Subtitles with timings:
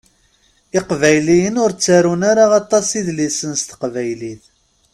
[0.77, 4.43] Iqbayliyen ur ttarun ara aṭas idlisen s teqbaylit.